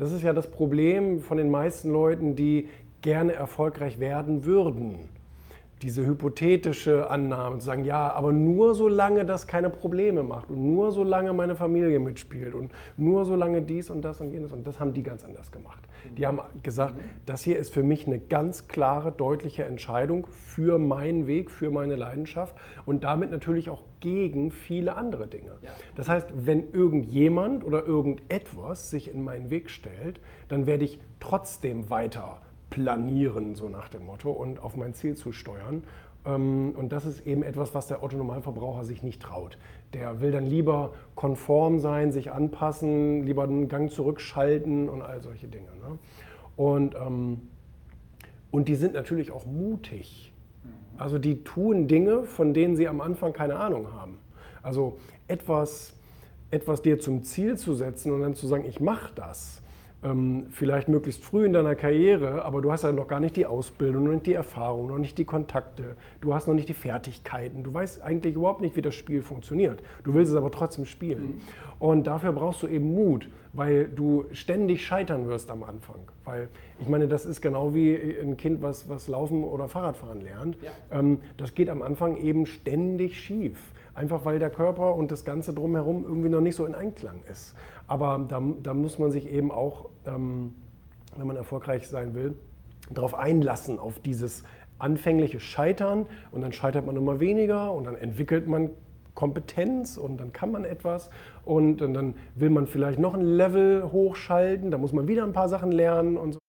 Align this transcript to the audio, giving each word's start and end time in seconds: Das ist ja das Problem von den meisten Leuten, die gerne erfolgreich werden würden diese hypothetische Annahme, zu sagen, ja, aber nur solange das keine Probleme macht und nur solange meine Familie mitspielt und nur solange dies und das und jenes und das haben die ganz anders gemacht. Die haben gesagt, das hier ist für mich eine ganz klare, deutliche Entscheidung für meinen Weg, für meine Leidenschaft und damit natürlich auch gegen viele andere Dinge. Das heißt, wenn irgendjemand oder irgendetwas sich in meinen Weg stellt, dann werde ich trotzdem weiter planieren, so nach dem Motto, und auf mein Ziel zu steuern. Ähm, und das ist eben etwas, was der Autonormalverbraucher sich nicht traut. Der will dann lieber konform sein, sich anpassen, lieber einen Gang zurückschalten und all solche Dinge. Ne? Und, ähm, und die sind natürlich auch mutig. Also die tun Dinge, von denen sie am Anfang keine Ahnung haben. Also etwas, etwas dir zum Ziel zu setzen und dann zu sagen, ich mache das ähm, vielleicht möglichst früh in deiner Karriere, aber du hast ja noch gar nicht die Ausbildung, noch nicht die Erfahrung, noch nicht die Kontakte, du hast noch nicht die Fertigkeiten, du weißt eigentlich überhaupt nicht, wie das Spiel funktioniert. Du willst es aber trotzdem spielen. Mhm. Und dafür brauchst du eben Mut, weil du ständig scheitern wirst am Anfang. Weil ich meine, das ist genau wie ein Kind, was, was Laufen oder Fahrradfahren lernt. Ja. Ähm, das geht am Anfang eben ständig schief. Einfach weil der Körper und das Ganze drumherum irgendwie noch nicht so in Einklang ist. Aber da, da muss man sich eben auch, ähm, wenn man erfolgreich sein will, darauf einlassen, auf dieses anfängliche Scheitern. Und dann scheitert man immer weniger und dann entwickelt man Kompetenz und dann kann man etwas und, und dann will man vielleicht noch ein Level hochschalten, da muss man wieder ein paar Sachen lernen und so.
Das 0.00 0.12
ist 0.12 0.22
ja 0.22 0.32
das 0.32 0.50
Problem 0.50 1.20
von 1.20 1.36
den 1.36 1.50
meisten 1.50 1.92
Leuten, 1.92 2.34
die 2.34 2.68
gerne 3.02 3.34
erfolgreich 3.34 4.00
werden 4.00 4.46
würden 4.46 5.10
diese 5.82 6.04
hypothetische 6.04 7.10
Annahme, 7.10 7.58
zu 7.58 7.66
sagen, 7.66 7.84
ja, 7.84 8.12
aber 8.12 8.32
nur 8.32 8.74
solange 8.74 9.24
das 9.24 9.46
keine 9.46 9.70
Probleme 9.70 10.22
macht 10.22 10.50
und 10.50 10.62
nur 10.62 10.92
solange 10.92 11.32
meine 11.32 11.56
Familie 11.56 11.98
mitspielt 11.98 12.54
und 12.54 12.72
nur 12.96 13.24
solange 13.24 13.62
dies 13.62 13.88
und 13.88 14.02
das 14.02 14.20
und 14.20 14.30
jenes 14.30 14.52
und 14.52 14.66
das 14.66 14.78
haben 14.78 14.92
die 14.92 15.02
ganz 15.02 15.24
anders 15.24 15.50
gemacht. 15.50 15.80
Die 16.16 16.26
haben 16.26 16.40
gesagt, 16.62 16.94
das 17.26 17.42
hier 17.42 17.58
ist 17.58 17.72
für 17.72 17.82
mich 17.82 18.06
eine 18.06 18.18
ganz 18.18 18.68
klare, 18.68 19.12
deutliche 19.12 19.64
Entscheidung 19.64 20.26
für 20.26 20.78
meinen 20.78 21.26
Weg, 21.26 21.50
für 21.50 21.70
meine 21.70 21.96
Leidenschaft 21.96 22.54
und 22.84 23.04
damit 23.04 23.30
natürlich 23.30 23.70
auch 23.70 23.82
gegen 24.00 24.50
viele 24.50 24.96
andere 24.96 25.26
Dinge. 25.26 25.52
Das 25.94 26.08
heißt, 26.08 26.28
wenn 26.34 26.72
irgendjemand 26.72 27.64
oder 27.64 27.86
irgendetwas 27.86 28.90
sich 28.90 29.12
in 29.12 29.22
meinen 29.22 29.50
Weg 29.50 29.70
stellt, 29.70 30.20
dann 30.48 30.66
werde 30.66 30.84
ich 30.84 30.98
trotzdem 31.20 31.90
weiter 31.90 32.40
planieren, 32.70 33.54
so 33.54 33.68
nach 33.68 33.88
dem 33.88 34.06
Motto, 34.06 34.30
und 34.30 34.62
auf 34.62 34.76
mein 34.76 34.94
Ziel 34.94 35.16
zu 35.16 35.32
steuern. 35.32 35.82
Ähm, 36.24 36.74
und 36.76 36.92
das 36.92 37.04
ist 37.04 37.26
eben 37.26 37.42
etwas, 37.42 37.74
was 37.74 37.86
der 37.88 38.02
Autonormalverbraucher 38.02 38.84
sich 38.84 39.02
nicht 39.02 39.20
traut. 39.22 39.58
Der 39.92 40.20
will 40.20 40.30
dann 40.30 40.46
lieber 40.46 40.92
konform 41.14 41.78
sein, 41.78 42.12
sich 42.12 42.32
anpassen, 42.32 43.24
lieber 43.24 43.44
einen 43.44 43.68
Gang 43.68 43.90
zurückschalten 43.90 44.88
und 44.88 45.02
all 45.02 45.20
solche 45.20 45.48
Dinge. 45.48 45.68
Ne? 45.80 45.98
Und, 46.56 46.94
ähm, 46.94 47.42
und 48.50 48.68
die 48.68 48.74
sind 48.74 48.94
natürlich 48.94 49.30
auch 49.30 49.46
mutig. 49.46 50.32
Also 50.98 51.18
die 51.18 51.42
tun 51.44 51.88
Dinge, 51.88 52.24
von 52.24 52.52
denen 52.52 52.76
sie 52.76 52.86
am 52.86 53.00
Anfang 53.00 53.32
keine 53.32 53.56
Ahnung 53.56 53.92
haben. 53.92 54.18
Also 54.62 54.98
etwas, 55.28 55.94
etwas 56.50 56.82
dir 56.82 57.00
zum 57.00 57.22
Ziel 57.22 57.56
zu 57.56 57.74
setzen 57.74 58.12
und 58.12 58.20
dann 58.20 58.34
zu 58.34 58.46
sagen, 58.46 58.66
ich 58.66 58.80
mache 58.80 59.12
das 59.14 59.62
ähm, 60.02 60.46
vielleicht 60.50 60.88
möglichst 60.88 61.22
früh 61.24 61.44
in 61.44 61.52
deiner 61.52 61.74
Karriere, 61.74 62.44
aber 62.44 62.62
du 62.62 62.72
hast 62.72 62.84
ja 62.84 62.92
noch 62.92 63.08
gar 63.08 63.20
nicht 63.20 63.36
die 63.36 63.46
Ausbildung, 63.46 64.04
noch 64.04 64.12
nicht 64.12 64.26
die 64.26 64.34
Erfahrung, 64.34 64.88
noch 64.88 64.98
nicht 64.98 65.18
die 65.18 65.24
Kontakte, 65.24 65.96
du 66.20 66.34
hast 66.34 66.48
noch 66.48 66.54
nicht 66.54 66.68
die 66.68 66.74
Fertigkeiten, 66.74 67.62
du 67.62 67.72
weißt 67.72 68.02
eigentlich 68.02 68.34
überhaupt 68.34 68.60
nicht, 68.60 68.76
wie 68.76 68.82
das 68.82 68.94
Spiel 68.94 69.22
funktioniert. 69.22 69.82
Du 70.04 70.14
willst 70.14 70.32
es 70.32 70.36
aber 70.36 70.50
trotzdem 70.50 70.86
spielen. 70.86 71.22
Mhm. 71.22 71.40
Und 71.78 72.06
dafür 72.06 72.32
brauchst 72.32 72.62
du 72.62 72.66
eben 72.66 72.94
Mut, 72.94 73.28
weil 73.52 73.88
du 73.88 74.26
ständig 74.32 74.86
scheitern 74.86 75.28
wirst 75.28 75.50
am 75.50 75.62
Anfang. 75.62 76.00
Weil 76.24 76.48
ich 76.78 76.88
meine, 76.88 77.08
das 77.08 77.26
ist 77.26 77.40
genau 77.40 77.74
wie 77.74 77.94
ein 77.94 78.36
Kind, 78.36 78.62
was, 78.62 78.88
was 78.88 79.08
Laufen 79.08 79.44
oder 79.44 79.68
Fahrradfahren 79.68 80.20
lernt. 80.20 80.56
Ja. 80.62 80.98
Ähm, 80.98 81.20
das 81.36 81.54
geht 81.54 81.68
am 81.68 81.82
Anfang 81.82 82.16
eben 82.18 82.46
ständig 82.46 83.18
schief. 83.18 83.58
Einfach 83.94 84.24
weil 84.24 84.38
der 84.38 84.50
Körper 84.50 84.94
und 84.94 85.10
das 85.10 85.24
Ganze 85.24 85.52
drumherum 85.52 86.04
irgendwie 86.04 86.28
noch 86.28 86.40
nicht 86.40 86.56
so 86.56 86.64
in 86.66 86.74
Einklang 86.74 87.22
ist. 87.30 87.54
Aber 87.86 88.24
da, 88.28 88.42
da 88.62 88.74
muss 88.74 88.98
man 88.98 89.10
sich 89.10 89.28
eben 89.30 89.50
auch, 89.50 89.88
ähm, 90.06 90.54
wenn 91.16 91.26
man 91.26 91.36
erfolgreich 91.36 91.88
sein 91.88 92.14
will, 92.14 92.36
darauf 92.90 93.14
einlassen, 93.14 93.78
auf 93.78 93.98
dieses 94.00 94.44
anfängliche 94.78 95.40
Scheitern. 95.40 96.06
Und 96.30 96.42
dann 96.42 96.52
scheitert 96.52 96.86
man 96.86 96.96
immer 96.96 97.20
weniger 97.20 97.72
und 97.72 97.84
dann 97.84 97.96
entwickelt 97.96 98.46
man 98.46 98.70
Kompetenz 99.14 99.96
und 99.96 100.18
dann 100.18 100.32
kann 100.32 100.50
man 100.50 100.64
etwas 100.64 101.10
und, 101.44 101.82
und 101.82 101.94
dann 101.94 102.14
will 102.36 102.48
man 102.48 102.66
vielleicht 102.66 102.98
noch 102.98 103.14
ein 103.14 103.20
Level 103.20 103.90
hochschalten, 103.90 104.70
da 104.70 104.78
muss 104.78 104.92
man 104.92 105.08
wieder 105.08 105.24
ein 105.24 105.32
paar 105.32 105.48
Sachen 105.48 105.72
lernen 105.72 106.16
und 106.16 106.32
so. 106.32 106.38